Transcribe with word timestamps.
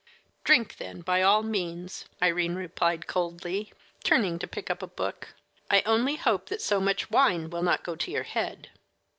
"Drink, 0.43 0.77
then, 0.77 1.01
by 1.01 1.21
all 1.21 1.43
means," 1.43 2.05
Irene 2.23 2.55
replied 2.55 3.05
coldly, 3.05 3.71
turning 4.03 4.39
to 4.39 4.47
pick 4.47 4.71
up 4.71 4.81
a 4.81 4.87
book. 4.87 5.35
"I 5.69 5.83
only 5.85 6.15
hope 6.15 6.47
that 6.47 6.59
so 6.59 6.79
much 6.79 7.11
wine 7.11 7.51
will 7.51 7.61
not 7.61 7.83
go 7.83 7.95
to 7.95 8.09
your 8.09 8.23
head." 8.23 8.71